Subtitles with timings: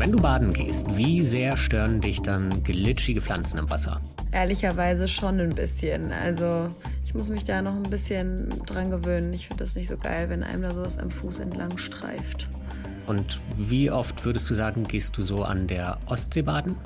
[0.00, 4.00] wenn du baden gehst, wie sehr stören dich dann glitschige Pflanzen im Wasser?
[4.32, 6.10] Ehrlicherweise schon ein bisschen.
[6.10, 6.68] Also
[7.04, 9.34] ich muss mich da noch ein bisschen dran gewöhnen.
[9.34, 12.48] Ich finde das nicht so geil, wenn einem da sowas am Fuß entlang streift.
[13.08, 16.76] Und wie oft würdest du sagen, gehst du so an der Ostsee baden?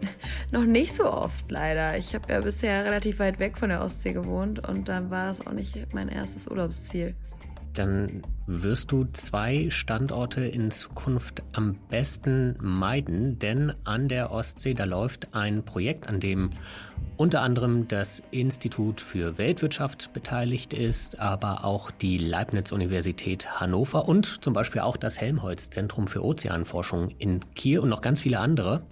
[0.50, 1.98] Noch nicht so oft, leider.
[1.98, 5.46] Ich habe ja bisher relativ weit weg von der Ostsee gewohnt und dann war das
[5.46, 7.14] auch nicht mein erstes Urlaubsziel
[7.74, 14.84] dann wirst du zwei Standorte in Zukunft am besten meiden, denn an der Ostsee, da
[14.84, 16.50] läuft ein Projekt, an dem
[17.16, 24.52] unter anderem das Institut für Weltwirtschaft beteiligt ist, aber auch die Leibniz-Universität Hannover und zum
[24.52, 28.82] Beispiel auch das Helmholtz-Zentrum für Ozeanforschung in Kiel und noch ganz viele andere.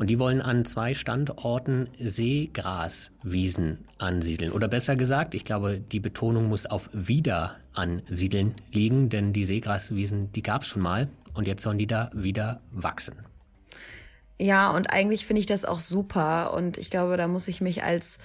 [0.00, 4.50] Und die wollen an zwei Standorten Seegraswiesen ansiedeln.
[4.50, 10.32] Oder besser gesagt, ich glaube, die Betonung muss auf wieder ansiedeln liegen, denn die Seegraswiesen,
[10.32, 13.14] die gab es schon mal und jetzt sollen die da wieder wachsen.
[14.38, 16.54] Ja, und eigentlich finde ich das auch super.
[16.54, 18.16] Und ich glaube, da muss ich mich als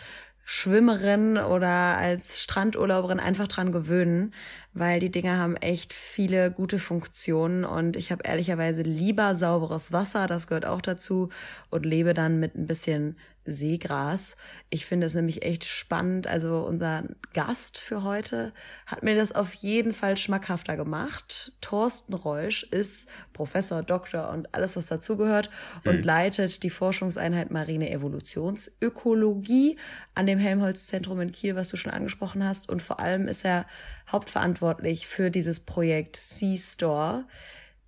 [0.48, 4.32] Schwimmerin oder als Strandurlauberin einfach dran gewöhnen,
[4.74, 10.28] weil die Dinger haben echt viele gute Funktionen und ich habe ehrlicherweise lieber sauberes Wasser,
[10.28, 11.30] das gehört auch dazu
[11.72, 14.36] und lebe dann mit ein bisschen Seegras.
[14.70, 16.28] Ich finde es nämlich echt spannend.
[16.28, 18.54] Also unser Gast für heute
[18.86, 21.54] hat mir das auf jeden Fall schmackhafter gemacht.
[21.62, 25.50] Thorsten Reusch ist Professor, Doktor und alles, was dazugehört
[25.86, 26.04] und mhm.
[26.04, 29.78] leitet die Forschungseinheit Marine Evolutionsökologie
[30.16, 32.70] an dem Helmholtz-Zentrum in Kiel, was du schon angesprochen hast.
[32.70, 33.66] Und vor allem ist er
[34.12, 37.26] hauptverantwortlich für dieses Projekt Sea Store.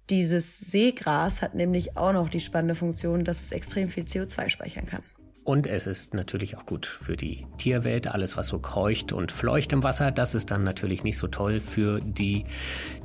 [0.10, 4.86] Dieses Seegras hat nämlich auch noch die spannende Funktion, dass es extrem viel CO2 speichern
[4.86, 5.04] kann.
[5.48, 8.08] Und es ist natürlich auch gut für die Tierwelt.
[8.08, 11.62] Alles, was so kreucht und fleucht im Wasser, das ist dann natürlich nicht so toll
[11.62, 12.44] für die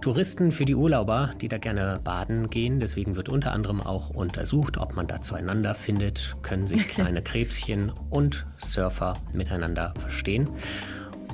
[0.01, 2.81] Touristen, für die Urlauber, die da gerne baden gehen.
[2.81, 7.93] Deswegen wird unter anderem auch untersucht, ob man da zueinander findet, können sich kleine Krebschen
[8.11, 10.49] und Surfer miteinander verstehen.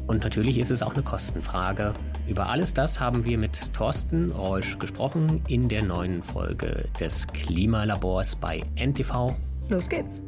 [0.06, 1.94] Und natürlich ist es auch eine Kostenfrage.
[2.28, 8.36] Über alles das haben wir mit Thorsten Reusch gesprochen in der neuen Folge des Klimalabors
[8.36, 9.34] bei NTV.
[9.70, 10.20] Los geht's!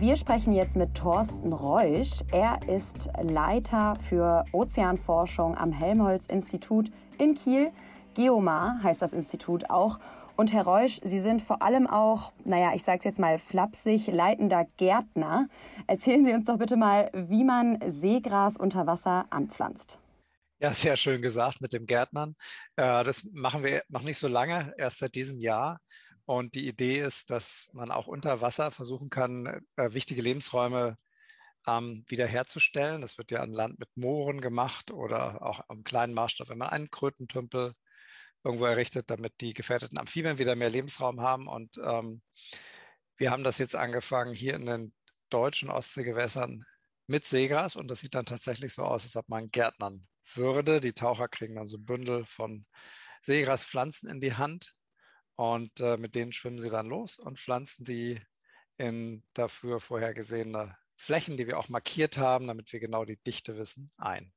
[0.00, 2.20] Wir sprechen jetzt mit Thorsten Reusch.
[2.30, 7.72] Er ist Leiter für Ozeanforschung am Helmholtz-Institut in Kiel.
[8.14, 9.98] Geomar heißt das Institut auch.
[10.36, 14.06] Und Herr Reusch, Sie sind vor allem auch, naja, ich sage es jetzt mal flapsig,
[14.06, 15.48] leitender Gärtner.
[15.88, 19.98] Erzählen Sie uns doch bitte mal, wie man Seegras unter Wasser anpflanzt.
[20.60, 22.36] Ja, sehr schön gesagt mit dem Gärtnern.
[22.76, 25.80] Äh, das machen wir noch nicht so lange, erst seit diesem Jahr.
[26.28, 29.46] Und die Idee ist, dass man auch unter Wasser versuchen kann,
[29.76, 30.98] äh, wichtige Lebensräume
[31.66, 33.00] ähm, wiederherzustellen.
[33.00, 36.68] Das wird ja an Land mit Mooren gemacht oder auch am kleinen Maßstab, wenn man
[36.68, 37.72] einen Krötentümpel
[38.44, 41.48] irgendwo errichtet, damit die gefährdeten Amphibien wieder mehr Lebensraum haben.
[41.48, 42.20] Und ähm,
[43.16, 44.92] wir haben das jetzt angefangen hier in den
[45.30, 46.62] deutschen Ostseegewässern
[47.06, 50.80] mit Seegras und das sieht dann tatsächlich so aus, als ob man Gärtnern würde.
[50.80, 52.66] Die Taucher kriegen dann so Bündel von
[53.22, 54.74] Seegraspflanzen in die Hand
[55.38, 58.20] und äh, mit denen schwimmen sie dann los und pflanzen die
[58.76, 63.92] in dafür vorhergesehene Flächen, die wir auch markiert haben, damit wir genau die Dichte wissen,
[63.98, 64.32] ein.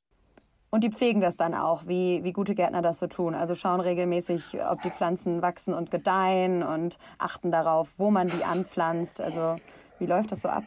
[0.70, 3.34] Und die pflegen das dann auch, wie, wie gute Gärtner das so tun.
[3.34, 8.44] Also schauen regelmäßig, ob die Pflanzen wachsen und gedeihen und achten darauf, wo man die
[8.44, 9.22] anpflanzt.
[9.22, 9.56] Also
[9.98, 10.64] wie läuft das so ab?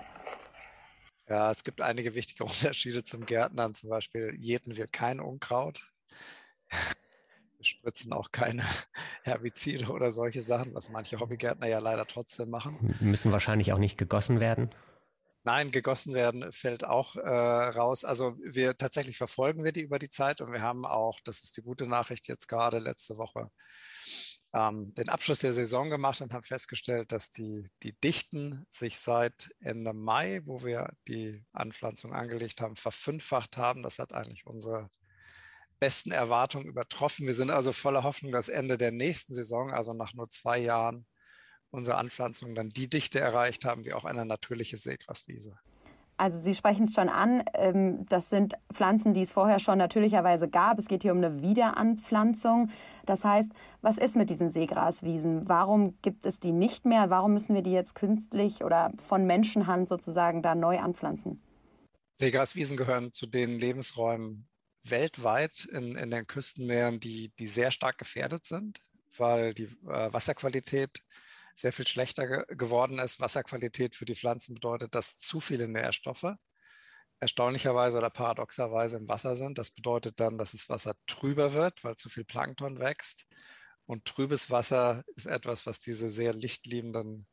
[1.28, 3.72] Ja, es gibt einige wichtige Unterschiede zum Gärtnern.
[3.72, 5.80] Zum Beispiel jäten wir kein Unkraut
[7.64, 8.62] spritzen auch keine
[9.22, 12.96] Herbizide oder solche Sachen, was manche Hobbygärtner ja leider trotzdem machen.
[13.00, 14.70] Müssen wahrscheinlich auch nicht gegossen werden.
[15.46, 18.04] Nein, gegossen werden fällt auch äh, raus.
[18.04, 21.58] Also wir tatsächlich verfolgen wir die über die Zeit und wir haben auch, das ist
[21.58, 23.50] die gute Nachricht jetzt gerade letzte Woche,
[24.54, 29.54] ähm, den Abschluss der Saison gemacht und haben festgestellt, dass die, die Dichten sich seit
[29.60, 33.82] Ende Mai, wo wir die Anpflanzung angelegt haben, verfünffacht haben.
[33.82, 34.88] Das hat eigentlich unsere
[35.78, 37.26] besten Erwartungen übertroffen.
[37.26, 41.06] Wir sind also voller Hoffnung, dass Ende der nächsten Saison, also nach nur zwei Jahren,
[41.70, 45.58] unsere Anpflanzungen dann die Dichte erreicht haben, wie auch eine natürliche Seegraswiese.
[46.16, 50.48] Also Sie sprechen es schon an, ähm, das sind Pflanzen, die es vorher schon natürlicherweise
[50.48, 50.78] gab.
[50.78, 52.70] Es geht hier um eine Wiederanpflanzung.
[53.04, 53.50] Das heißt,
[53.82, 55.48] was ist mit diesen Seegraswiesen?
[55.48, 57.10] Warum gibt es die nicht mehr?
[57.10, 61.42] Warum müssen wir die jetzt künstlich oder von Menschenhand sozusagen da neu anpflanzen?
[62.16, 64.46] Seegraswiesen gehören zu den Lebensräumen
[64.84, 68.80] weltweit in, in den Küstenmeeren, die, die sehr stark gefährdet sind,
[69.16, 71.02] weil die äh, Wasserqualität
[71.54, 73.20] sehr viel schlechter ge geworden ist.
[73.20, 76.34] Wasserqualität für die Pflanzen bedeutet, dass zu viele Nährstoffe
[77.20, 79.58] erstaunlicherweise oder paradoxerweise im Wasser sind.
[79.58, 83.26] Das bedeutet dann, dass das Wasser trüber wird, weil zu viel Plankton wächst.
[83.86, 87.26] Und trübes Wasser ist etwas, was diese sehr lichtliebenden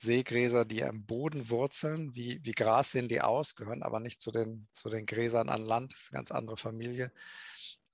[0.00, 4.30] Seegräser, die am Boden wurzeln, wie, wie Gras sehen die aus, gehören aber nicht zu
[4.30, 7.12] den, zu den Gräsern an Land, das ist eine ganz andere Familie,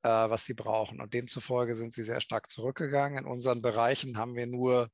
[0.03, 1.01] äh, was sie brauchen.
[1.01, 3.19] Und demzufolge sind sie sehr stark zurückgegangen.
[3.19, 4.89] In unseren Bereichen haben wir nur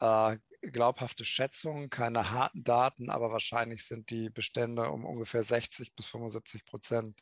[0.00, 6.06] äh, glaubhafte Schätzungen, keine harten Daten, aber wahrscheinlich sind die Bestände um ungefähr 60 bis
[6.06, 7.18] 75 Prozent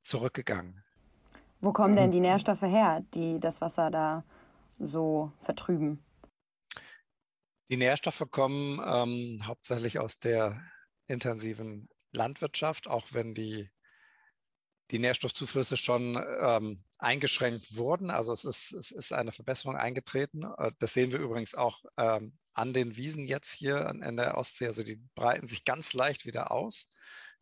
[0.00, 0.82] zurückgegangen.
[1.60, 4.24] Wo kommen denn die Nährstoffe her, die das Wasser da
[4.80, 6.02] so vertrüben?
[7.70, 10.62] Die Nährstoffe kommen ähm, hauptsächlich aus der
[11.06, 13.70] intensiven Landwirtschaft, auch wenn die,
[14.90, 18.10] die Nährstoffzuflüsse schon ähm, eingeschränkt wurden.
[18.10, 20.44] Also es ist, es ist eine Verbesserung eingetreten.
[20.58, 24.66] Äh, das sehen wir übrigens auch ähm, an den Wiesen jetzt hier in der Ostsee.
[24.66, 26.88] Also die breiten sich ganz leicht wieder aus.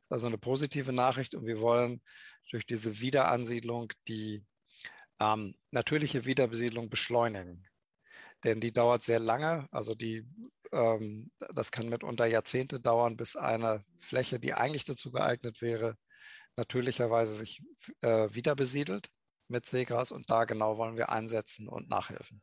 [0.08, 1.34] Also eine positive Nachricht.
[1.34, 2.02] Und wir wollen
[2.50, 4.44] durch diese Wiederansiedlung die
[5.20, 7.66] ähm, natürliche Wiederbesiedlung beschleunigen.
[8.44, 9.66] Denn die dauert sehr lange.
[9.70, 10.26] Also die,
[10.72, 15.96] ähm, das kann mitunter Jahrzehnte dauern, bis eine Fläche, die eigentlich dazu geeignet wäre,
[16.56, 17.62] natürlicherweise sich
[18.00, 19.10] äh, wieder besiedelt
[19.48, 20.12] mit Seegras.
[20.12, 22.42] Und da genau wollen wir einsetzen und nachhelfen.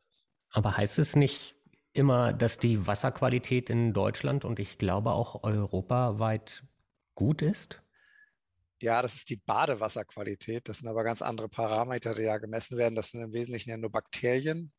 [0.50, 1.56] Aber heißt es nicht
[1.92, 6.62] immer, dass die Wasserqualität in Deutschland und ich glaube auch europaweit
[7.14, 7.82] gut ist?
[8.80, 10.68] Ja, das ist die Badewasserqualität.
[10.68, 12.94] Das sind aber ganz andere Parameter, die ja gemessen werden.
[12.94, 14.72] Das sind im Wesentlichen ja nur Bakterien,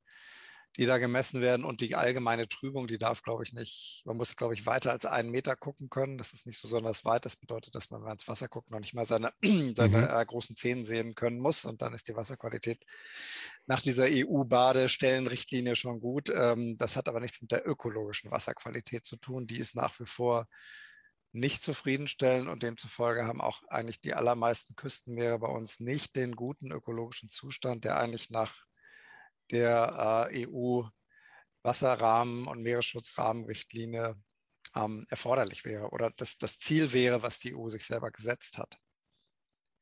[0.77, 4.35] die da gemessen werden und die allgemeine Trübung, die darf, glaube ich, nicht, man muss,
[4.35, 6.17] glaube ich, weiter als einen Meter gucken können.
[6.17, 7.25] Das ist nicht so besonders weit.
[7.25, 9.33] Das bedeutet, dass man, wenn man ins Wasser guckt, noch nicht mal seine,
[9.75, 10.03] seine mhm.
[10.09, 11.65] äh, großen Zähne sehen können muss.
[11.65, 12.83] Und dann ist die Wasserqualität
[13.65, 16.31] nach dieser EU-Badestellenrichtlinie schon gut.
[16.33, 19.47] Ähm, das hat aber nichts mit der ökologischen Wasserqualität zu tun.
[19.47, 20.47] Die ist nach wie vor
[21.31, 26.71] nicht zufriedenstellend und demzufolge haben auch eigentlich die allermeisten Küstenmeere bei uns nicht den guten
[26.71, 28.65] ökologischen Zustand, der eigentlich nach
[29.51, 34.15] der äh, EU-Wasserrahmen- und Meeresschutzrahmenrichtlinie
[34.75, 38.77] ähm, erforderlich wäre oder das, das Ziel wäre, was die EU sich selber gesetzt hat.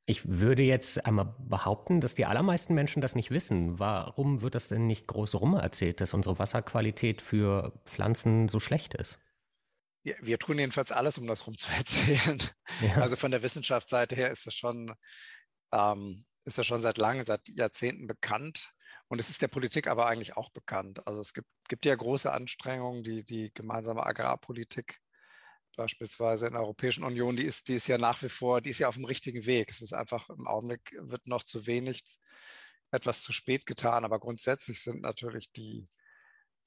[0.10, 3.78] Ich würde jetzt einmal behaupten, dass die allermeisten Menschen das nicht wissen.
[3.78, 8.94] Warum wird das denn nicht groß rum erzählt, dass unsere Wasserqualität für Pflanzen so schlecht
[8.94, 9.20] ist?
[10.04, 12.42] Ja, wir tun jedenfalls alles, um das rum zu erzählen.
[12.80, 13.02] Ja.
[13.02, 14.96] Also von der Wissenschaftsseite her ist das schon,
[15.74, 18.72] ähm, ist das schon seit langem, seit Jahrzehnten bekannt.
[19.10, 21.06] Und es ist der Politik aber eigentlich auch bekannt.
[21.08, 25.00] Also es gibt, gibt ja große Anstrengungen, die, die gemeinsame Agrarpolitik
[25.78, 28.80] beispielsweise in der Europäischen Union, die ist, die ist ja nach wie vor, die ist
[28.80, 29.70] ja auf dem richtigen Weg.
[29.70, 32.04] Es ist einfach im Augenblick wird noch zu wenig,
[32.92, 34.04] etwas zu spät getan.
[34.04, 35.88] Aber grundsätzlich sind natürlich die,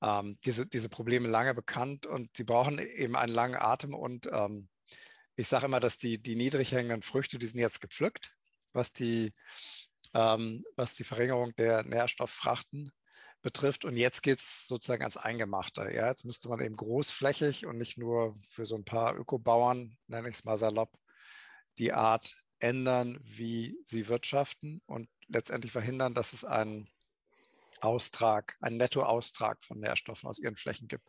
[0.01, 3.95] ähm, diese, diese Probleme lange bekannt und sie brauchen eben einen langen Atem.
[3.95, 4.69] Und ähm,
[5.37, 8.35] ich sage immer, dass die, die niedrig hängenden Früchte, die sind jetzt gepflückt,
[8.73, 9.33] was die
[10.15, 12.93] ähm, was die Verringerung der Nährstofffrachten
[13.43, 13.85] betrifft.
[13.85, 15.91] Und jetzt geht es sozusagen ans Eingemachte.
[15.93, 20.29] Ja, jetzt müsste man eben großflächig und nicht nur für so ein paar Ökobauern, nenne
[20.29, 20.99] ich es mal salopp,
[21.79, 26.89] die Art ändern, wie sie wirtschaften und letztendlich verhindern, dass es einen
[27.83, 31.05] Austrag, einen Nettoaustrag von Nährstoffen aus ihren Flächen gibt.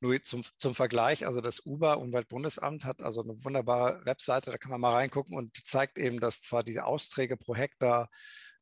[0.00, 4.70] Nur zum, zum Vergleich, also das UBA, Umweltbundesamt, hat also eine wunderbare Webseite, da kann
[4.70, 8.08] man mal reingucken und die zeigt eben, dass zwar diese Austräge pro Hektar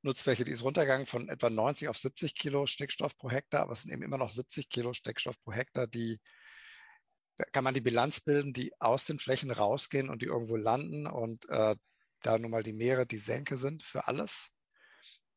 [0.03, 3.83] Nutzfläche, die ist runtergegangen von etwa 90 auf 70 Kilo Stickstoff pro Hektar, aber es
[3.83, 6.21] sind eben immer noch 70 Kilo Stickstoff pro Hektar, die
[7.37, 11.07] da kann man die Bilanz bilden, die aus den Flächen rausgehen und die irgendwo landen
[11.07, 11.77] und äh,
[12.23, 14.53] da nun mal die Meere die Senke sind für alles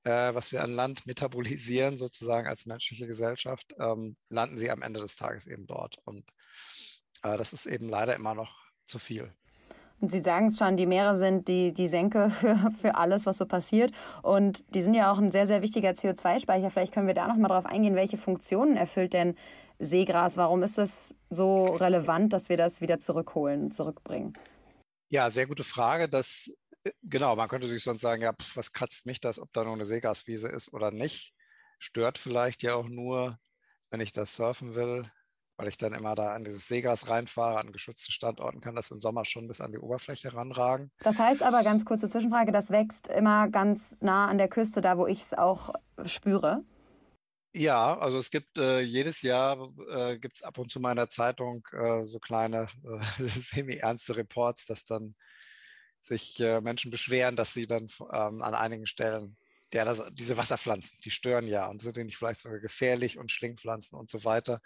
[0.03, 4.99] äh, was wir an Land metabolisieren, sozusagen als menschliche Gesellschaft, ähm, landen sie am Ende
[4.99, 5.97] des Tages eben dort.
[6.05, 6.23] Und
[7.23, 9.33] äh, das ist eben leider immer noch zu viel.
[10.01, 13.37] Und Sie sagen es schon, die Meere sind die, die Senke für, für alles, was
[13.37, 13.91] so passiert.
[14.23, 16.69] Und die sind ja auch ein sehr, sehr wichtiger CO2-Speicher.
[16.69, 19.35] Vielleicht können wir da noch mal drauf eingehen, welche Funktionen erfüllt denn
[19.79, 20.37] Seegras?
[20.37, 24.33] Warum ist es so relevant, dass wir das wieder zurückholen zurückbringen?
[25.09, 26.07] Ja, sehr gute Frage.
[26.07, 26.51] Das
[27.03, 29.73] genau, man könnte sich sonst sagen, ja, pf, was kratzt mich das, ob da nur
[29.73, 31.33] eine Seegaswiese ist oder nicht.
[31.79, 33.39] Stört vielleicht ja auch nur,
[33.89, 35.09] wenn ich das surfen will,
[35.57, 38.99] weil ich dann immer da an dieses Seegas reinfahre, an geschützten Standorten kann das im
[38.99, 40.91] Sommer schon bis an die Oberfläche ranragen.
[40.99, 44.97] Das heißt aber, ganz kurze Zwischenfrage, das wächst immer ganz nah an der Küste, da
[44.97, 45.73] wo ich es auch
[46.05, 46.63] spüre?
[47.53, 50.97] Ja, also es gibt äh, jedes Jahr äh, gibt es ab und zu mal in
[50.97, 55.15] der Zeitung äh, so kleine äh, semi-ernste Reports, dass dann
[55.99, 59.37] sich äh, Menschen beschweren, dass sie dann ähm, an einigen Stellen
[59.73, 63.97] ja, das, diese Wasserpflanzen, die stören ja und sind nicht vielleicht sogar gefährlich und Schlingpflanzen
[63.97, 64.61] und so weiter.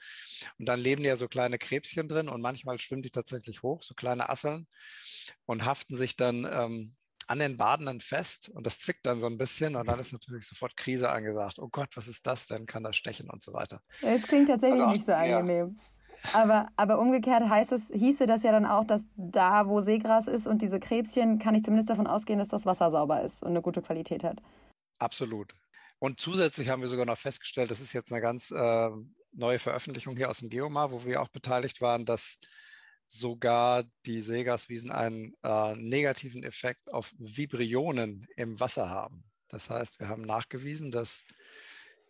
[0.58, 3.96] Und dann leben ja so kleine Krebschen drin und manchmal schwimmen die tatsächlich hoch, so
[3.96, 4.68] kleine Asseln
[5.46, 6.96] und haften sich dann ähm,
[7.28, 10.46] an den Badenden fest und das zwickt dann so ein bisschen und dann ist natürlich
[10.46, 11.60] sofort Krise angesagt.
[11.60, 12.66] Oh Gott, was ist das denn?
[12.66, 13.82] Kann das stechen und so weiter.
[14.02, 15.76] Es klingt tatsächlich also auch, nicht so angenehm.
[15.76, 15.93] Ja.
[16.32, 20.48] Aber, aber umgekehrt heißt es, hieße das ja dann auch, dass da, wo Seegras ist
[20.48, 23.62] und diese Krebschen, kann ich zumindest davon ausgehen, dass das Wasser sauber ist und eine
[23.62, 24.42] gute Qualität hat.
[25.00, 25.54] Absolut.
[26.00, 28.90] Und zusätzlich haben wir sogar noch festgestellt, das ist jetzt eine ganz äh,
[29.34, 32.38] neue Veröffentlichung hier aus dem Geomar, wo wir auch beteiligt waren, dass
[33.06, 39.24] sogar die Seegaswiesen einen äh, negativen Effekt auf Vibrionen im Wasser haben.
[39.50, 41.24] Das heißt, wir haben nachgewiesen, dass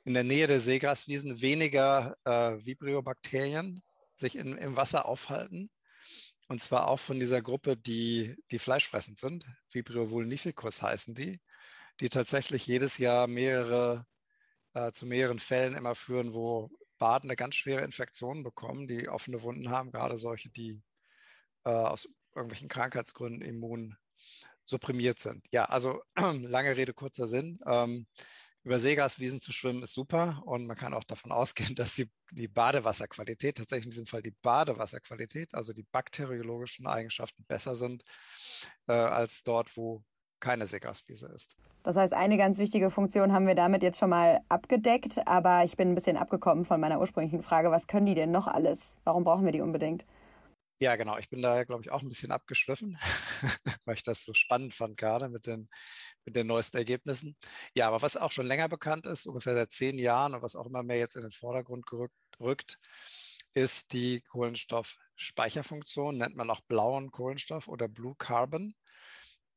[0.05, 3.81] in der Nähe der Seegraswiesen weniger äh, Vibriobakterien
[4.15, 5.69] sich in, im Wasser aufhalten.
[6.47, 9.45] Und zwar auch von dieser Gruppe, die, die fleischfressend sind.
[9.71, 11.39] Vibrio vulnificus heißen die
[11.99, 14.05] die tatsächlich jedes Jahr mehrere,
[14.73, 19.69] äh, zu mehreren Fällen immer führen, wo Badende ganz schwere Infektionen bekommen, die offene Wunden
[19.69, 20.81] haben, gerade solche, die
[21.65, 23.95] äh, aus irgendwelchen Krankheitsgründen immun
[24.63, 25.45] supprimiert sind.
[25.51, 27.59] Ja, also lange Rede, kurzer Sinn.
[27.67, 28.07] Ähm,
[28.63, 32.47] über Seegaswiesen zu schwimmen ist super und man kann auch davon ausgehen, dass die, die
[32.47, 38.03] Badewasserqualität, tatsächlich in diesem Fall die Badewasserqualität, also die bakteriologischen Eigenschaften besser sind
[38.87, 40.03] äh, als dort, wo
[40.39, 41.55] keine Seegaswiese ist.
[41.83, 45.77] Das heißt, eine ganz wichtige Funktion haben wir damit jetzt schon mal abgedeckt, aber ich
[45.77, 48.97] bin ein bisschen abgekommen von meiner ursprünglichen Frage, was können die denn noch alles?
[49.05, 50.05] Warum brauchen wir die unbedingt?
[50.79, 51.17] Ja, genau.
[51.17, 52.97] Ich bin da, glaube ich, auch ein bisschen abgeschwiffen,
[53.85, 55.69] weil ich das so spannend fand, gerade mit den,
[56.25, 57.37] mit den neuesten Ergebnissen.
[57.75, 60.65] Ja, aber was auch schon länger bekannt ist, ungefähr seit zehn Jahren und was auch
[60.65, 62.79] immer mehr jetzt in den Vordergrund gerückt, rückt,
[63.53, 68.75] ist die Kohlenstoffspeicherfunktion, nennt man auch blauen Kohlenstoff oder Blue Carbon.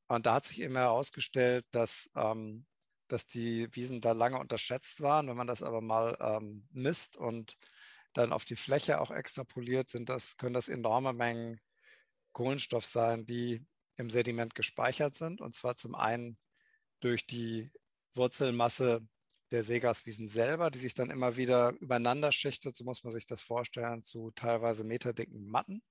[0.08, 2.66] Und da hat sich eben herausgestellt, dass, ähm,
[3.08, 5.26] dass die Wiesen da lange unterschätzt waren.
[5.28, 7.56] Wenn man das aber mal ähm, misst und
[8.16, 11.60] dann auf die Fläche auch extrapoliert, sind das, können das enorme Mengen
[12.32, 13.64] Kohlenstoff sein, die
[13.96, 15.40] im Sediment gespeichert sind.
[15.40, 16.38] Und zwar zum einen
[17.00, 17.70] durch die
[18.14, 19.06] Wurzelmasse
[19.50, 23.42] der Seegaswiesen selber, die sich dann immer wieder übereinander schichtet, so muss man sich das
[23.42, 25.82] vorstellen, zu teilweise meterdicken Matten.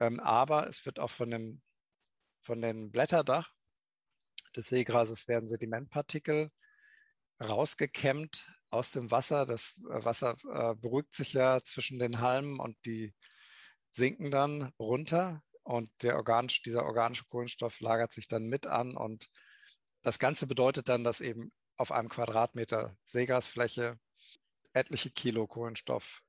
[0.00, 1.62] Ähm, aber es wird auch von dem
[2.42, 3.52] von dem Blätterdach
[4.56, 6.50] des Seegrases werden Sedimentpartikel
[7.40, 9.46] rausgekämmt aus dem Wasser.
[9.46, 13.14] Das äh, Wasser äh, beruhigt sich ja zwischen den Halmen und die
[13.90, 19.28] sinken dann runter und der organisch, dieser organische Kohlenstoff lagert sich dann mit an und
[20.02, 23.98] das Ganze bedeutet dann, dass eben auf einem Quadratmeter Seegasfläche
[24.72, 26.22] etliche Kilo Kohlenstoff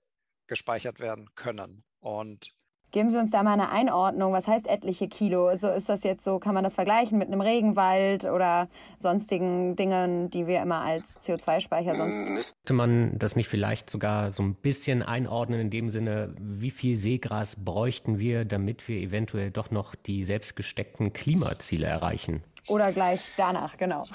[0.47, 1.83] gespeichert werden können.
[1.99, 2.53] Und
[2.93, 4.33] Geben Sie uns da mal eine Einordnung.
[4.33, 5.47] Was heißt etliche Kilo?
[5.47, 8.69] Also ist das jetzt so, kann man das vergleichen mit einem Regenwald oder
[8.99, 12.29] sonstigen Dingen, die wir immer als CO2-Speicher sonst.
[12.29, 16.95] Müsste man das nicht vielleicht sogar so ein bisschen einordnen in dem Sinne, wie viel
[16.95, 22.43] Seegras bräuchten wir, damit wir eventuell doch noch die selbstgesteckten Klimaziele erreichen?
[22.67, 24.05] Oder gleich danach, genau.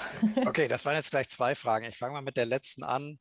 [0.45, 1.85] Okay, das waren jetzt gleich zwei Fragen.
[1.85, 3.19] Ich fange mal mit der letzten an.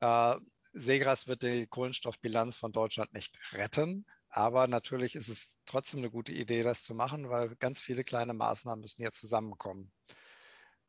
[0.00, 0.36] Äh,
[0.72, 4.06] Seegras wird die Kohlenstoffbilanz von Deutschland nicht retten.
[4.36, 8.34] Aber natürlich ist es trotzdem eine gute Idee, das zu machen, weil ganz viele kleine
[8.34, 9.92] Maßnahmen müssen jetzt zusammenkommen.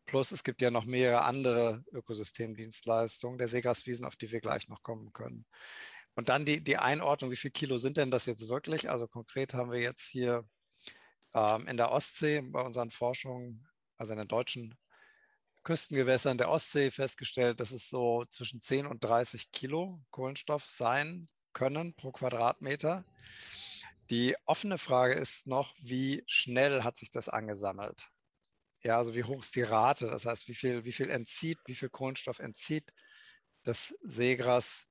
[0.05, 4.81] Plus es gibt ja noch mehrere andere Ökosystemdienstleistungen der Seegraswiesen, auf die wir gleich noch
[4.81, 5.45] kommen können.
[6.15, 8.89] Und dann die, die Einordnung, wie viel Kilo sind denn das jetzt wirklich?
[8.89, 10.43] Also konkret haben wir jetzt hier
[11.35, 14.75] ähm, in der Ostsee bei unseren Forschungen, also in den deutschen
[15.63, 21.95] Küstengewässern der Ostsee festgestellt, dass es so zwischen 10 und 30 Kilo Kohlenstoff sein können
[21.95, 23.03] pro Quadratmeter.
[24.11, 28.09] Die offene Frage ist noch, wie schnell hat sich das angesammelt?
[28.83, 30.05] Ja, also wie hoch ist die Rate?
[30.05, 32.93] Das heißt, wie viel, wie viel entzieht, wie viel Kohlenstoff entzieht
[33.63, 34.85] das Seegras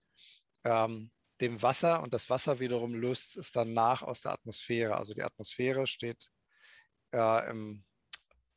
[0.64, 4.96] ähm, dem Wasser und das Wasser wiederum löst es dann nach aus der Atmosphäre.
[4.96, 6.28] Also die Atmosphäre steht
[7.12, 7.84] äh, im,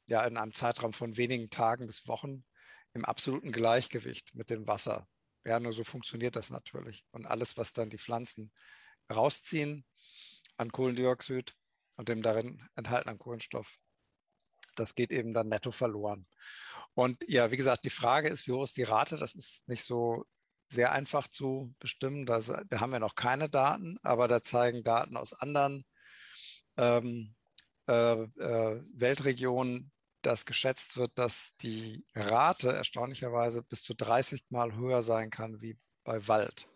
[0.08, 2.46] ja, in einem Zeitraum von wenigen Tagen bis Wochen
[2.94, 5.08] im absoluten Gleichgewicht mit dem Wasser.
[5.48, 7.06] Ja, nur so funktioniert das natürlich.
[7.12, 8.52] Und alles, was dann die Pflanzen
[9.10, 9.86] rausziehen
[10.58, 11.56] an Kohlendioxid
[11.96, 13.80] und dem darin enthaltenen Kohlenstoff,
[14.76, 16.28] das geht eben dann netto verloren.
[16.96, 19.16] Und ja, wie gesagt, die Frage ist, wie hoch ist die Rate?
[19.16, 20.26] Das ist nicht so
[20.70, 22.26] sehr einfach zu bestimmen.
[22.26, 25.86] Da, da haben wir noch keine Daten, aber da zeigen Daten aus anderen
[26.76, 27.36] ähm,
[27.88, 35.02] äh, äh, Weltregionen, dass geschätzt wird, dass die Rate erstaunlicherweise bis zu 30 Mal höher
[35.02, 36.68] sein kann wie bei Wald.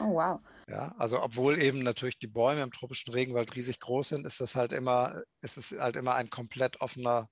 [0.00, 0.40] Oh, wow.
[0.68, 4.54] Ja, also obwohl eben natürlich die Bäume im tropischen Regenwald riesig groß sind, ist das
[4.54, 7.28] halt immer, ist es halt immer ein komplett offener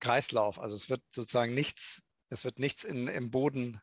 [0.00, 0.60] Kreislauf.
[0.60, 3.80] Also es wird sozusagen nichts, es wird nichts in, im Boden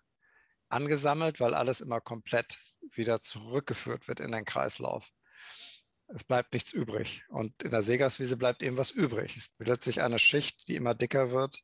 [0.69, 5.09] angesammelt, weil alles immer komplett wieder zurückgeführt wird in den Kreislauf.
[6.13, 7.25] Es bleibt nichts übrig.
[7.29, 9.35] Und in der Seegaswiese bleibt eben was übrig.
[9.35, 11.63] Es bildet sich eine Schicht, die immer dicker wird,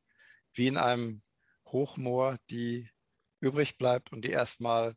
[0.54, 1.22] wie in einem
[1.66, 2.90] Hochmoor, die
[3.38, 4.96] übrig bleibt und die erstmal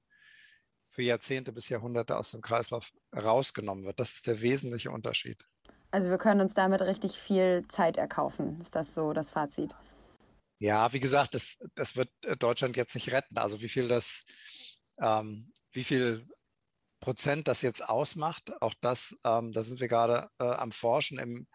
[0.89, 3.99] für Jahrzehnte bis Jahrhunderte aus dem Kreislauf rausgenommen wird.
[3.99, 5.45] Das ist der wesentliche Unterschied.
[5.91, 8.59] Also wir können uns damit richtig viel Zeit erkaufen.
[8.59, 9.75] Ist das so das Fazit?
[10.59, 13.37] Ja, wie gesagt, das, das wird äh, Deutschland jetzt nicht retten.
[13.37, 14.23] Also wie viel das,
[14.99, 16.27] ähm, wie viel
[17.03, 21.19] Prozent das jetzt ausmacht, auch das, ähm, da sind wir gerade äh, am Forschen.
[21.19, 21.47] Im,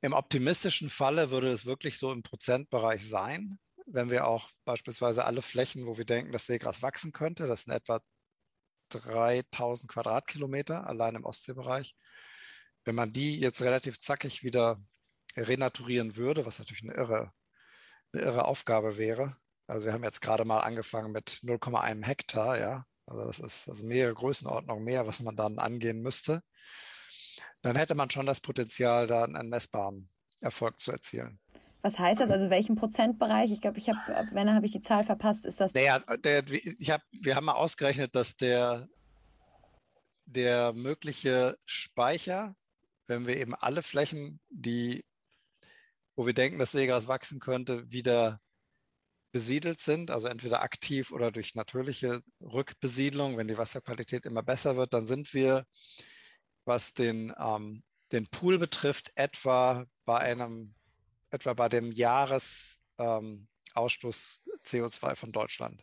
[0.00, 5.40] Im optimistischen Falle würde es wirklich so im Prozentbereich sein, wenn wir auch beispielsweise alle
[5.40, 8.00] Flächen, wo wir denken, dass Seegras wachsen könnte, das sind etwa
[8.88, 11.94] 3000 Quadratkilometer allein im Ostseebereich,
[12.84, 14.82] wenn man die jetzt relativ zackig wieder
[15.36, 17.32] renaturieren würde, was natürlich eine irre
[18.12, 19.36] eine irre Aufgabe wäre.
[19.66, 22.84] Also wir haben jetzt gerade mal angefangen mit 0,1 Hektar, ja.
[23.06, 26.42] Also das ist also mehrere Größenordnungen mehr, was man dann angehen müsste.
[27.62, 30.08] Dann hätte man schon das Potenzial, da einen messbaren
[30.40, 31.38] Erfolg zu erzielen.
[31.82, 32.30] Was heißt das?
[32.30, 33.50] Also welchen Prozentbereich?
[33.50, 33.98] Ich glaube, ich habe,
[34.32, 35.74] wenn habe ich die Zahl verpasst, ist das.
[35.74, 38.88] Naja, der, ich hab, wir haben mal ausgerechnet, dass der,
[40.26, 42.54] der mögliche Speicher,
[43.08, 45.04] wenn wir eben alle Flächen, die
[46.16, 48.38] wo wir denken, dass Seegras wachsen könnte, wieder
[49.32, 53.36] besiedelt sind, also entweder aktiv oder durch natürliche Rückbesiedlung.
[53.36, 55.66] Wenn die Wasserqualität immer besser wird, dann sind wir,
[56.64, 60.74] was den, ähm, den Pool betrifft, etwa bei einem,
[61.30, 63.48] etwa bei dem Jahresausstoß ähm,
[64.64, 65.82] CO2 von Deutschland.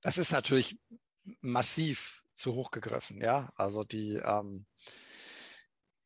[0.00, 0.78] Das ist natürlich
[1.40, 3.50] massiv zu hoch gegriffen, ja.
[3.56, 4.66] Also die ähm,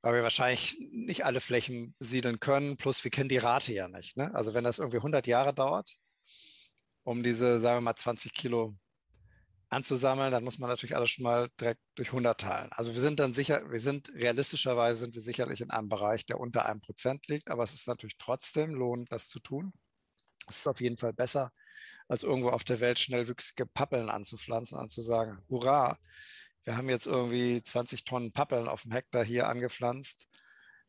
[0.03, 2.77] weil wir wahrscheinlich nicht alle Flächen besiedeln können.
[2.77, 4.17] Plus wir kennen die Rate ja nicht.
[4.17, 4.35] Ne?
[4.35, 5.97] Also wenn das irgendwie 100 Jahre dauert,
[7.04, 8.75] um diese, sagen wir mal, 20 Kilo
[9.71, 12.73] anzusammeln, dann muss man natürlich alles schon mal direkt durch 100 teilen.
[12.73, 16.40] Also wir sind dann sicher, wir sind realistischerweise sind wir sicherlich in einem Bereich, der
[16.40, 19.73] unter einem Prozent liegt, aber es ist natürlich trotzdem lohnend, das zu tun.
[20.49, 21.52] Es ist auf jeden Fall besser,
[22.08, 25.97] als irgendwo auf der Welt schnellwüchsige Pappeln anzupflanzen und zu sagen, hurra,
[26.65, 30.26] wir haben jetzt irgendwie 20 Tonnen Pappeln auf dem Hektar hier angepflanzt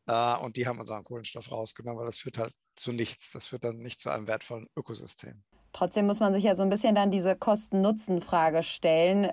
[0.06, 3.30] äh, und die haben unseren Kohlenstoff rausgenommen, weil das führt halt zu nichts.
[3.30, 5.44] Das führt dann nicht zu einem wertvollen Ökosystem.
[5.72, 9.30] Trotzdem muss man sich ja so ein bisschen dann diese Kosten-Nutzen-Frage stellen.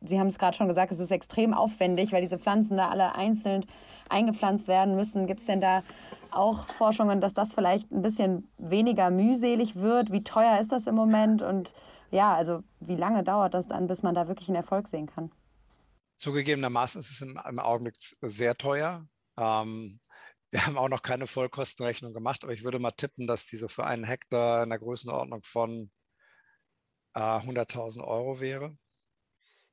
[0.00, 3.14] Sie haben es gerade schon gesagt, es ist extrem aufwendig, weil diese Pflanzen da alle
[3.14, 3.66] einzeln
[4.08, 5.26] eingepflanzt werden müssen.
[5.26, 5.82] Gibt es denn da
[6.30, 10.12] auch Forschungen, dass das vielleicht ein bisschen weniger mühselig wird?
[10.12, 11.42] Wie teuer ist das im Moment?
[11.42, 11.74] Und
[12.10, 15.30] ja, also wie lange dauert das dann, bis man da wirklich einen Erfolg sehen kann?
[16.16, 19.06] Zugegebenermaßen ist es im, Augenblick sehr teuer.
[19.36, 20.00] Ähm,
[20.50, 23.84] wir haben auch noch keine Vollkostenrechnung gemacht, aber ich würde mal tippen, dass diese für
[23.84, 25.90] einen Hektar in der Größenordnung von
[27.14, 28.76] äh, 100.000 Euro wäre.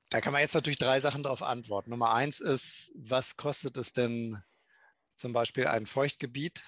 [0.09, 1.89] Da kann man jetzt natürlich drei Sachen darauf antworten.
[1.89, 4.41] Nummer eins ist, was kostet es denn
[5.15, 6.63] zum Beispiel ein Feuchtgebiet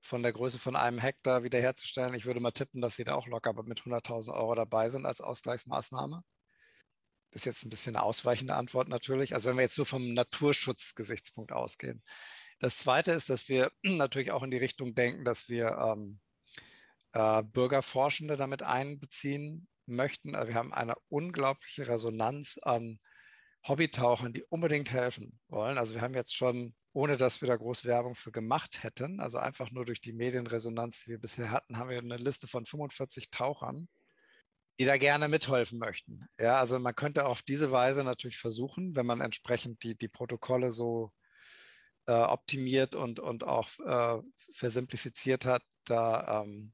[0.00, 2.14] von der Größe von einem Hektar wiederherzustellen?
[2.14, 5.20] Ich würde mal tippen, dass Sie da auch locker mit 100.000 Euro dabei sind als
[5.20, 6.22] Ausgleichsmaßnahme.
[7.30, 9.34] Das ist jetzt ein bisschen eine ausweichende Antwort natürlich.
[9.34, 12.02] Also wenn wir jetzt nur vom Naturschutzgesichtspunkt ausgehen.
[12.62, 16.20] Das Zweite ist, dass wir natürlich auch in die Richtung denken, dass wir ähm,
[17.12, 20.36] äh, Bürgerforschende damit einbeziehen möchten.
[20.36, 23.00] Also wir haben eine unglaubliche Resonanz an
[23.66, 25.76] Hobbytauchern, die unbedingt helfen wollen.
[25.76, 29.38] Also wir haben jetzt schon, ohne dass wir da groß Werbung für gemacht hätten, also
[29.38, 33.30] einfach nur durch die Medienresonanz, die wir bisher hatten, haben wir eine Liste von 45
[33.30, 33.88] Tauchern,
[34.78, 36.28] die da gerne mithelfen möchten.
[36.38, 40.70] Ja, also man könnte auf diese Weise natürlich versuchen, wenn man entsprechend die, die Protokolle
[40.70, 41.10] so
[42.06, 46.72] äh, optimiert und, und auch äh, versimplifiziert hat, da ähm,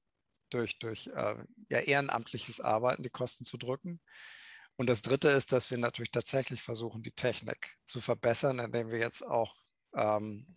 [0.50, 1.36] durch, durch äh,
[1.68, 4.00] ja, ehrenamtliches Arbeiten die Kosten zu drücken.
[4.76, 8.98] Und das Dritte ist, dass wir natürlich tatsächlich versuchen, die Technik zu verbessern, indem wir
[8.98, 9.56] jetzt auch
[9.94, 10.56] ähm,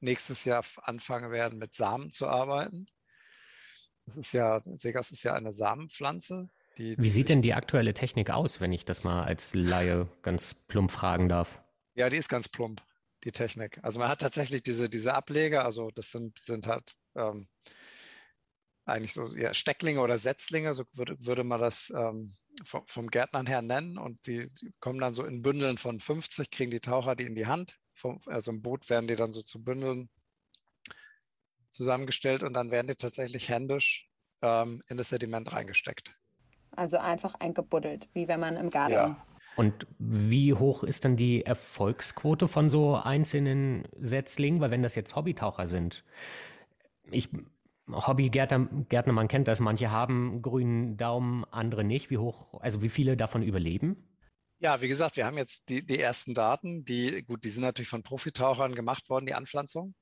[0.00, 2.86] nächstes Jahr anfangen werden, mit Samen zu arbeiten.
[4.06, 6.48] Das ist ja, Segas ist ja eine Samenpflanze.
[6.78, 10.54] Die, Wie sieht denn die aktuelle Technik aus, wenn ich das mal als Laie ganz
[10.54, 11.60] plump fragen darf?
[11.94, 12.80] Ja, die ist ganz plump,
[13.28, 13.78] die Technik.
[13.82, 17.48] Also man hat tatsächlich diese, diese Ableger, also das sind, sind halt ähm,
[18.86, 22.32] eigentlich so ja, Stecklinge oder Setzlinge, so würde, würde man das ähm,
[22.64, 23.98] vom, vom, Gärtnern her nennen.
[23.98, 27.34] Und die, die, kommen dann so in Bündeln von 50, kriegen die Taucher die in
[27.34, 27.78] die Hand.
[27.92, 30.08] Vom, also im Boot werden die dann so zu Bündeln
[31.70, 34.08] zusammengestellt und dann werden die tatsächlich händisch
[34.42, 36.16] ähm, in das Sediment reingesteckt.
[36.70, 38.92] Also einfach eingebuddelt, wie wenn man im Garten.
[38.92, 39.27] Ja.
[39.58, 44.60] Und wie hoch ist dann die Erfolgsquote von so einzelnen Setzlingen?
[44.60, 46.04] Weil wenn das jetzt Hobbytaucher sind,
[47.10, 47.28] ich
[47.90, 52.08] Hobbygärtner, Gärtner, man kennt das, manche haben grünen Daumen, andere nicht.
[52.08, 53.96] Wie hoch, also wie viele davon überleben?
[54.60, 57.88] Ja, wie gesagt, wir haben jetzt die, die ersten Daten, die, gut, die sind natürlich
[57.88, 59.96] von Profitauchern gemacht worden, die Anpflanzung.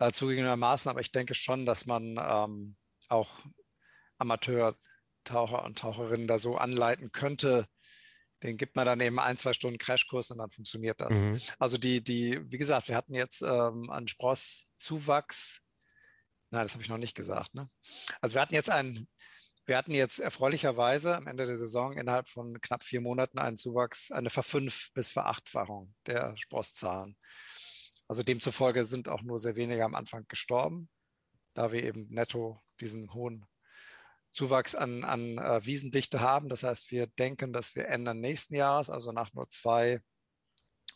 [0.00, 2.74] Äh, zugegebenermaßen, aber ich denke schon, dass man ähm,
[3.08, 3.38] auch
[4.18, 7.66] Amateur-Taucher und Taucherinnen da so anleiten könnte,
[8.42, 11.22] den gibt man dann eben ein, zwei Stunden Crashkurs und dann funktioniert das.
[11.22, 11.40] Mhm.
[11.58, 15.60] Also die, die, wie gesagt, wir hatten jetzt ähm, einen Sprosszuwachs.
[16.50, 17.54] Nein, das habe ich noch nicht gesagt.
[17.54, 17.68] Ne?
[18.20, 19.08] Also wir hatten jetzt einen,
[19.66, 24.10] wir hatten jetzt erfreulicherweise am Ende der Saison innerhalb von knapp vier Monaten einen Zuwachs,
[24.10, 27.16] eine Verfünf- bis Verachtfachung der Sprosszahlen.
[28.08, 30.88] Also demzufolge sind auch nur sehr wenige am Anfang gestorben,
[31.54, 33.46] da wir eben netto diesen hohen
[34.30, 36.48] Zuwachs an, an äh, Wiesendichte haben.
[36.48, 40.00] Das heißt, wir denken, dass wir Ende nächsten Jahres, also nach nur zwei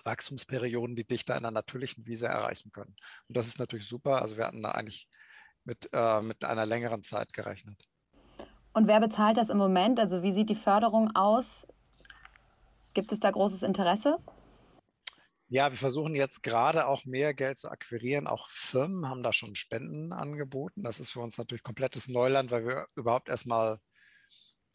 [0.04, 2.94] Wachstumsperioden, die Dichte einer natürlichen Wiese erreichen können.
[3.28, 4.22] Und das ist natürlich super.
[4.22, 5.08] Also wir hatten da eigentlich
[5.64, 7.82] mit, äh, mit einer längeren Zeit gerechnet.
[8.72, 9.98] Und wer bezahlt das im Moment?
[9.98, 11.66] Also wie sieht die Förderung aus?
[12.92, 14.18] Gibt es da großes Interesse?
[15.54, 18.26] Ja, wir versuchen jetzt gerade auch mehr Geld zu akquirieren.
[18.26, 20.82] Auch Firmen haben da schon Spenden angeboten.
[20.82, 23.78] Das ist für uns natürlich komplettes Neuland, weil wir überhaupt erstmal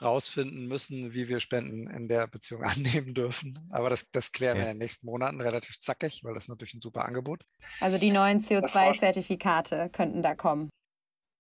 [0.02, 3.60] rausfinden müssen, wie wir Spenden in der Beziehung annehmen dürfen.
[3.72, 4.64] Aber das, das klären ja.
[4.64, 7.44] wir in den nächsten Monaten relativ zackig, weil das ist natürlich ein super Angebot.
[7.82, 10.70] Also die neuen CO2-Zertifikate könnten da kommen.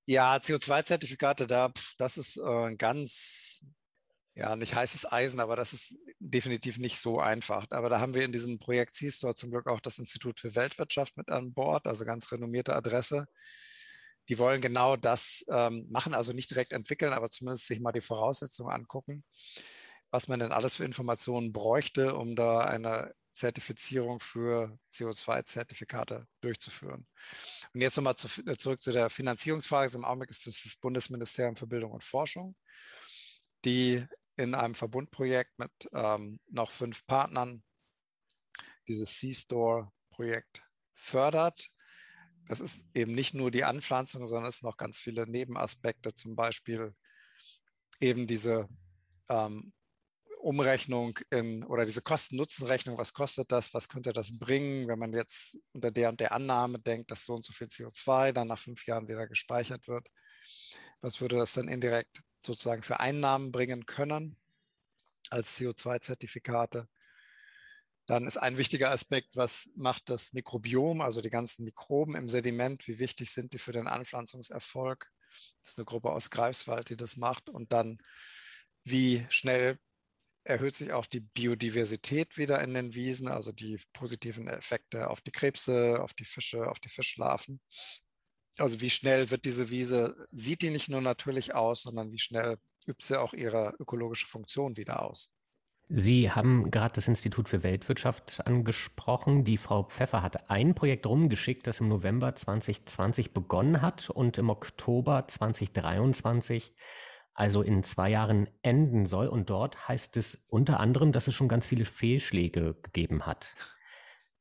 [0.05, 3.63] Ja, CO2-Zertifikate, da, das ist äh, ein ganz
[4.35, 7.65] ja, nicht heißes Eisen, aber das ist definitiv nicht so einfach.
[7.71, 11.17] Aber da haben wir in diesem Projekt C-Store zum Glück auch das Institut für Weltwirtschaft
[11.17, 13.27] mit an Bord, also ganz renommierte Adresse.
[14.29, 18.01] Die wollen genau das ähm, machen, also nicht direkt entwickeln, aber zumindest sich mal die
[18.01, 19.23] Voraussetzungen angucken,
[20.11, 27.07] was man denn alles für Informationen bräuchte, um da eine Zertifizierung für CO2-Zertifikate durchzuführen.
[27.73, 29.95] Und jetzt nochmal zu, zurück zu der Finanzierungsfrage.
[29.95, 32.55] Im Augenblick ist das das Bundesministerium für Bildung und Forschung,
[33.65, 34.05] die
[34.39, 37.61] in einem Verbundprojekt mit ähm, noch fünf Partnern
[38.87, 41.69] dieses C-Store-Projekt fördert.
[42.47, 46.37] Das ist eben nicht nur die Anpflanzung, sondern es sind noch ganz viele Nebenaspekte, zum
[46.37, 46.95] Beispiel
[47.99, 48.69] eben diese
[49.27, 49.73] ähm,
[50.39, 55.59] Umrechnung in oder diese Kosten-Nutzen-Rechnung, was kostet das, was könnte das bringen, wenn man jetzt
[55.73, 58.85] unter der und der Annahme denkt, dass so und so viel CO2 dann nach fünf
[58.87, 60.07] Jahren wieder gespeichert wird.
[61.01, 64.37] Was würde das dann indirekt sozusagen für Einnahmen bringen können
[65.29, 66.87] als CO2-Zertifikate.
[68.05, 72.87] Dann ist ein wichtiger Aspekt, was macht das Mikrobiom, also die ganzen Mikroben im Sediment,
[72.87, 75.11] wie wichtig sind die für den Anpflanzungserfolg?
[75.61, 77.49] Das ist eine Gruppe aus Greifswald, die das macht.
[77.49, 77.99] Und dann,
[78.83, 79.77] wie schnell
[80.43, 85.31] erhöht sich auch die Biodiversität wieder in den Wiesen, also die positiven Effekte auf die
[85.31, 87.61] Krebse, auf die Fische, auf die Fischlarven.
[88.57, 92.57] Also wie schnell wird diese Wiese, sieht die nicht nur natürlich aus, sondern wie schnell
[92.87, 95.31] übt sie auch ihre ökologische Funktion wieder aus.
[95.91, 99.43] Sie haben gerade das Institut für Weltwirtschaft angesprochen.
[99.43, 104.51] Die Frau Pfeffer hat ein Projekt rumgeschickt, das im November 2020 begonnen hat und im
[104.51, 106.75] Oktober 2023,
[107.33, 109.27] also in zwei Jahren, enden soll.
[109.27, 113.55] Und dort heißt es unter anderem, dass es schon ganz viele Fehlschläge gegeben hat.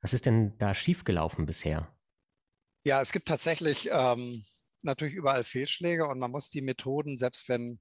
[0.03, 1.89] Was ist denn da schiefgelaufen bisher?
[2.85, 4.45] Ja, es gibt tatsächlich ähm,
[4.83, 7.81] natürlich überall Fehlschläge und man muss die Methoden, selbst wenn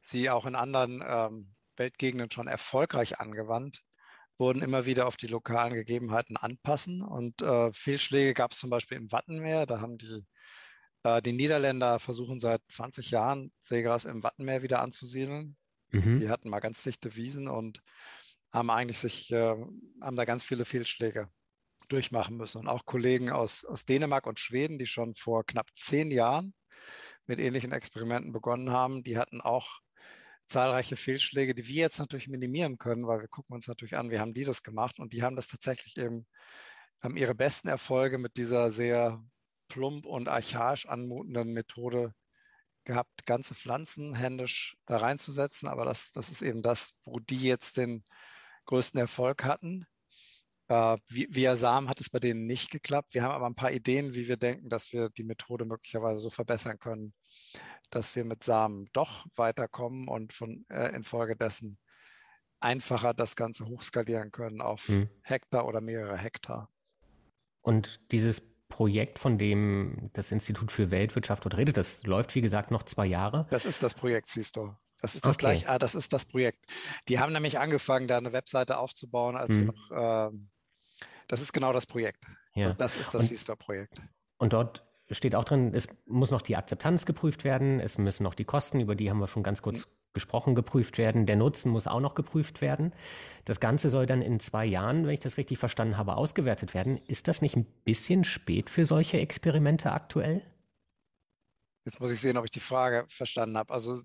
[0.00, 3.82] sie auch in anderen ähm, Weltgegenden schon erfolgreich angewandt
[4.38, 7.02] wurden, immer wieder auf die lokalen Gegebenheiten anpassen.
[7.02, 9.66] Und äh, Fehlschläge gab es zum Beispiel im Wattenmeer.
[9.66, 10.24] Da haben die,
[11.04, 15.56] äh, die Niederländer versuchen seit 20 Jahren Seegras im Wattenmeer wieder anzusiedeln.
[15.90, 16.20] Mhm.
[16.20, 17.82] Die hatten mal ganz dichte Wiesen und
[18.50, 19.56] haben eigentlich sich, äh,
[20.00, 21.30] haben da ganz viele Fehlschläge
[21.92, 22.58] durchmachen müssen.
[22.58, 26.54] Und auch Kollegen aus, aus Dänemark und Schweden, die schon vor knapp zehn Jahren
[27.26, 29.80] mit ähnlichen Experimenten begonnen haben, die hatten auch
[30.46, 34.18] zahlreiche Fehlschläge, die wir jetzt natürlich minimieren können, weil wir gucken uns natürlich an, wie
[34.18, 36.26] haben die das gemacht und die haben das tatsächlich eben,
[37.00, 39.22] haben ihre besten Erfolge mit dieser sehr
[39.68, 42.14] plump und archaisch anmutenden Methode
[42.84, 45.68] gehabt, ganze Pflanzen händisch da reinzusetzen.
[45.68, 48.04] Aber das, das ist eben das, wo die jetzt den
[48.66, 49.86] größten Erfolg hatten.
[50.68, 53.14] Äh, via Samen hat es bei denen nicht geklappt.
[53.14, 56.30] Wir haben aber ein paar Ideen, wie wir denken, dass wir die Methode möglicherweise so
[56.30, 57.14] verbessern können,
[57.90, 61.78] dass wir mit Samen doch weiterkommen und von äh, infolgedessen
[62.60, 65.08] einfacher das Ganze hochskalieren können auf hm.
[65.22, 66.68] Hektar oder mehrere Hektar.
[67.60, 72.70] Und dieses Projekt, von dem das Institut für Weltwirtschaft dort redet, das läuft, wie gesagt,
[72.70, 73.46] noch zwei Jahre.
[73.50, 74.74] Das ist das Projekt, siehst du.
[75.00, 75.46] Das ist das okay.
[75.46, 76.64] gleich, ah, das ist das Projekt.
[77.08, 79.58] Die haben nämlich angefangen, da eine Webseite aufzubauen, als hm.
[79.58, 80.36] wir noch äh,
[81.32, 82.26] das ist genau das Projekt.
[82.54, 82.64] Ja.
[82.64, 84.02] Also das ist das C-Store-Projekt.
[84.36, 88.34] Und dort steht auch drin, es muss noch die Akzeptanz geprüft werden, es müssen noch
[88.34, 89.90] die Kosten, über die haben wir schon ganz kurz mhm.
[90.12, 91.24] gesprochen, geprüft werden.
[91.24, 92.92] Der Nutzen muss auch noch geprüft werden.
[93.46, 96.98] Das Ganze soll dann in zwei Jahren, wenn ich das richtig verstanden habe, ausgewertet werden.
[97.06, 100.42] Ist das nicht ein bisschen spät für solche Experimente aktuell?
[101.86, 103.72] Jetzt muss ich sehen, ob ich die Frage verstanden habe.
[103.72, 103.98] Also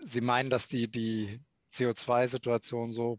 [0.00, 1.40] Sie meinen, dass die, die
[1.72, 3.18] CO2-Situation so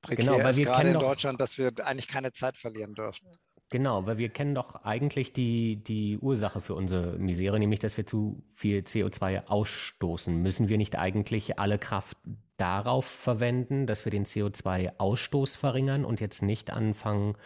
[0.00, 3.28] prekär genau, weil ist, gerade in Deutschland, dass wir eigentlich keine Zeit verlieren dürfen.
[3.70, 8.06] Genau, weil wir kennen doch eigentlich die, die Ursache für unsere Misere, nämlich dass wir
[8.06, 10.34] zu viel CO2 ausstoßen.
[10.40, 12.16] Müssen wir nicht eigentlich alle Kraft
[12.56, 17.36] darauf verwenden, dass wir den CO2-Ausstoß verringern und jetzt nicht anfangen,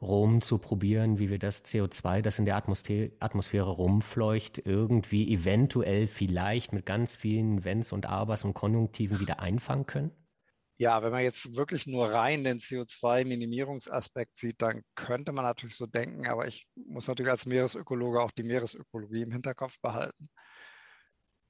[0.00, 6.06] rum zu probieren, wie wir das CO2, das in der Atmosphäre, Atmosphäre rumfleucht, irgendwie eventuell
[6.06, 10.10] vielleicht mit ganz vielen Wenns und Abers und Konjunktiven wieder einfangen können?
[10.76, 15.86] Ja, wenn man jetzt wirklich nur rein den CO2-Minimierungsaspekt sieht, dann könnte man natürlich so
[15.86, 20.28] denken, aber ich muss natürlich als Meeresökologe auch die Meeresökologie im Hinterkopf behalten.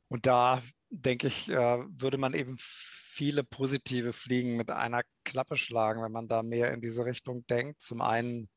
[0.08, 6.02] Und da denke ich, äh, würde man eben viele positive Fliegen mit einer Klappe schlagen,
[6.02, 7.80] wenn man da mehr in diese Richtung denkt.
[7.80, 8.50] Zum einen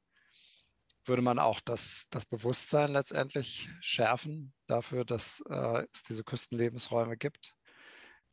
[1.06, 7.57] würde man auch das, das Bewusstsein letztendlich schärfen dafür, dass äh, es diese Küstenlebensräume gibt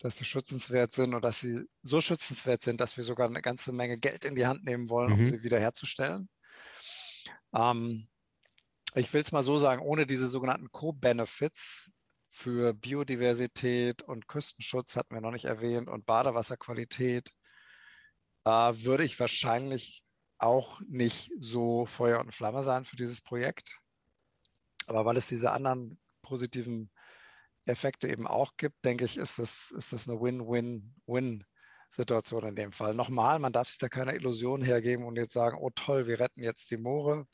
[0.04, 3.72] dass sie schützenswert sind und dass sie so schützenswert sind, dass wir sogar eine ganze
[3.72, 5.24] Menge Geld in die Hand nehmen wollen, um mhm.
[5.24, 6.28] sie wiederherzustellen.
[7.54, 8.06] Ähm,
[8.94, 11.90] ich will es mal so sagen, ohne diese sogenannten Co-Benefits
[12.28, 17.30] für Biodiversität und Küstenschutz hatten wir noch nicht erwähnt und Badewasserqualität,
[18.44, 20.02] äh, würde ich wahrscheinlich
[20.36, 23.78] auch nicht so Feuer und Flamme sein für dieses Projekt.
[24.86, 26.90] Aber weil es diese anderen positiven
[27.66, 32.94] Effekte eben auch gibt, denke ich, ist das, ist das eine Win-Win-Win-Situation in dem Fall.
[32.94, 36.42] Nochmal, man darf sich da keine Illusion hergeben und jetzt sagen, oh toll, wir retten
[36.42, 37.26] jetzt die Moore,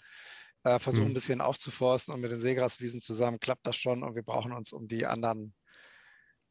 [0.64, 1.10] äh, versuchen mhm.
[1.10, 4.72] ein bisschen aufzuforsten und mit den Seegraswiesen zusammen klappt das schon und wir brauchen uns
[4.72, 5.54] um die anderen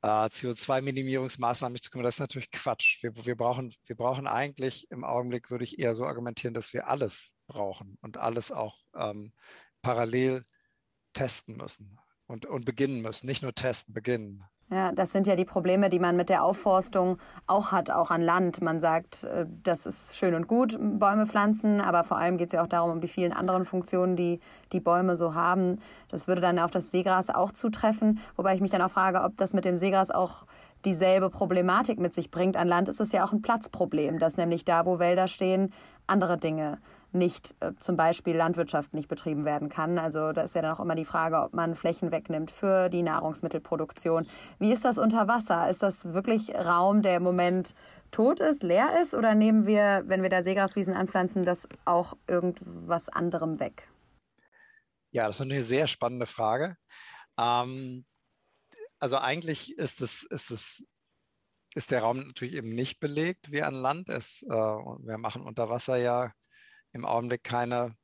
[0.01, 2.05] äh, CO2-Minimierungsmaßnahmen nicht zu kümmern.
[2.05, 3.03] Das ist natürlich Quatsch.
[3.03, 6.87] Wir, wir, brauchen, wir brauchen eigentlich im Augenblick, würde ich eher so argumentieren, dass wir
[6.87, 9.33] alles brauchen und alles auch ähm,
[9.81, 10.43] parallel
[11.13, 14.43] testen müssen und, und beginnen müssen, nicht nur testen, beginnen.
[14.71, 18.21] Ja, das sind ja die Probleme, die man mit der Aufforstung auch hat, auch an
[18.21, 18.61] Land.
[18.61, 22.53] Man sagt, äh, das ist schön und gut, Bäume pflanzen, aber vor allem geht es
[22.53, 24.39] ja auch darum, um die vielen anderen Funktionen, die
[24.71, 25.79] die Bäume so haben.
[26.09, 29.35] Das würde dann auf das Seegras auch zutreffen, wobei ich mich dann auch frage, ob
[29.37, 30.45] das mit dem Seegras auch
[30.85, 32.55] dieselbe Problematik mit sich bringt.
[32.55, 35.73] An Land ist es ja auch ein Platzproblem, dass nämlich da, wo Wälder stehen,
[36.05, 36.77] andere Dinge
[37.11, 39.97] nicht äh, zum Beispiel Landwirtschaft nicht betrieben werden kann.
[39.97, 43.03] Also da ist ja dann auch immer die Frage, ob man Flächen wegnimmt für die
[43.03, 44.27] Nahrungsmittelproduktion.
[44.59, 45.69] Wie ist das unter Wasser?
[45.69, 47.73] Ist das wirklich Raum, der im Moment
[48.11, 49.13] tot ist, leer ist?
[49.13, 53.87] Oder nehmen wir, wenn wir da Seegraswiesen anpflanzen, das auch irgendwas anderem weg?
[55.11, 56.77] Ja, das ist eine sehr spannende Frage.
[57.39, 58.05] Ähm,
[58.99, 60.85] also eigentlich ist es, ist es
[61.75, 64.09] ist der Raum natürlich eben nicht belegt wie an Land.
[64.09, 66.33] Es, äh, wir machen unter Wasser ja
[66.91, 67.95] im Augenblick keine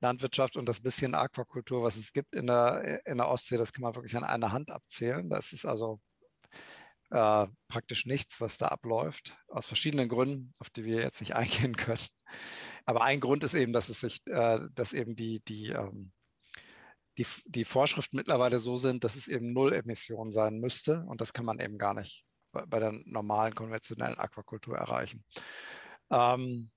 [0.00, 3.82] Landwirtschaft und das bisschen Aquakultur, was es gibt in der, in der Ostsee, das kann
[3.82, 5.28] man wirklich an einer Hand abzählen.
[5.28, 6.00] Das ist also
[7.10, 11.76] äh, praktisch nichts, was da abläuft, aus verschiedenen Gründen, auf die wir jetzt nicht eingehen
[11.76, 12.06] können.
[12.86, 16.12] Aber ein Grund ist eben, dass es sich, äh, dass eben die, die, ähm,
[17.18, 21.04] die, die Vorschriften mittlerweile so sind, dass es eben Null Emissionen sein müsste.
[21.04, 25.24] Und das kann man eben gar nicht bei, bei der normalen konventionellen Aquakultur erreichen.
[26.10, 26.70] Ähm,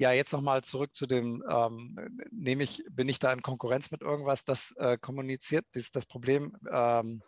[0.00, 1.94] ja, jetzt nochmal zurück zu dem, ähm,
[2.30, 5.66] nehme ich, bin ich da in Konkurrenz mit irgendwas, das äh, kommuniziert?
[5.72, 7.22] Das, das Problem ähm,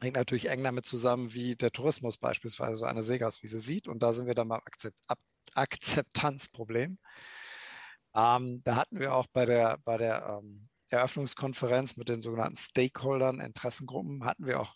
[0.00, 3.88] hängt natürlich eng damit zusammen, wie der Tourismus beispielsweise so eine Seegaswiese sieht.
[3.88, 5.00] Und da sind wir dann beim Akzept
[5.54, 6.98] Akzeptanzproblem.
[8.14, 13.40] Ähm, da hatten wir auch bei der, bei der ähm, Eröffnungskonferenz mit den sogenannten Stakeholdern,
[13.40, 14.75] Interessengruppen, hatten wir auch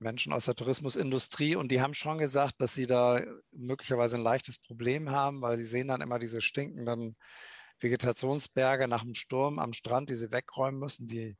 [0.00, 3.20] Menschen aus der Tourismusindustrie und die haben schon gesagt, dass sie da
[3.52, 7.16] möglicherweise ein leichtes Problem haben, weil sie sehen dann immer diese stinkenden
[7.80, 11.36] Vegetationsberge nach dem Sturm am Strand, die sie wegräumen müssen, die,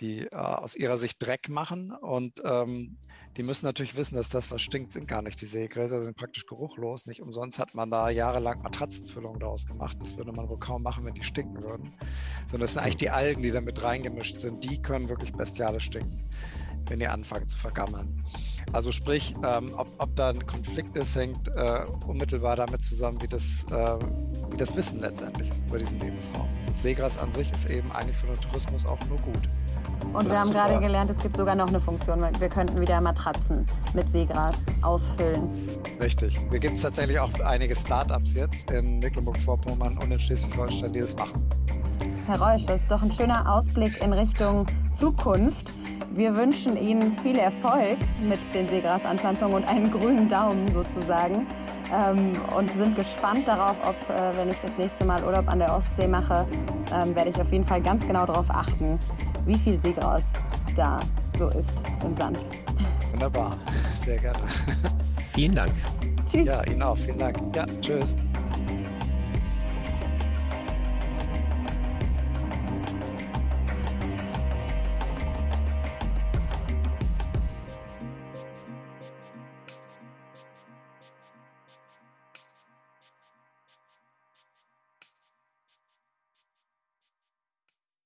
[0.00, 1.90] die äh, aus ihrer Sicht Dreck machen.
[1.90, 2.98] Und ähm,
[3.36, 6.46] die müssen natürlich wissen, dass das, was stinkt, sind gar nicht die Seegräser, sind praktisch
[6.46, 7.06] geruchlos.
[7.06, 9.96] Nicht umsonst hat man da jahrelang Matratzenfüllung daraus gemacht.
[10.00, 11.90] Das würde man wohl kaum machen, wenn die stinken würden.
[12.46, 14.64] Sondern das sind eigentlich die Algen, die damit reingemischt sind.
[14.64, 16.28] Die können wirklich bestialisch stinken
[16.88, 18.24] wenn die anfangen zu vergammeln.
[18.72, 23.28] Also sprich, ähm, ob, ob, da ein Konflikt ist, hängt äh, unmittelbar damit zusammen, wie
[23.28, 23.96] das, äh,
[24.50, 26.48] wie das Wissen letztendlich ist über diesen Lebensraum.
[26.66, 29.48] Und Seegras an sich ist eben eigentlich für den Tourismus auch nur gut.
[30.12, 32.20] Und das wir haben gerade gelernt, es gibt sogar noch eine Funktion.
[32.38, 35.48] Wir könnten wieder Matratzen mit Seegras ausfüllen.
[36.00, 36.38] Richtig.
[36.50, 41.16] Hier gibt es tatsächlich auch einige Startups jetzt in Mecklenburg-Vorpommern und in Schleswig-Holstein, die das
[41.16, 41.42] machen.
[42.26, 45.70] Herr Reusch, das ist doch ein schöner Ausblick in Richtung Zukunft.
[46.10, 51.46] Wir wünschen Ihnen viel Erfolg mit den Seegrasanpflanzungen und einen grünen Daumen sozusagen.
[51.92, 55.74] Ähm, und sind gespannt darauf, ob, äh, wenn ich das nächste Mal Urlaub an der
[55.74, 56.46] Ostsee mache,
[56.92, 58.98] ähm, werde ich auf jeden Fall ganz genau darauf achten,
[59.46, 60.32] wie viel Seegras
[60.74, 61.00] da
[61.38, 61.72] so ist
[62.04, 62.38] im Sand.
[63.12, 63.56] Wunderbar,
[64.04, 64.38] sehr gerne.
[65.32, 65.72] Vielen Dank.
[66.30, 66.46] Tschüss.
[66.46, 66.98] Ja, Ihnen auch.
[66.98, 67.38] Vielen Dank.
[67.54, 68.14] Ja, tschüss.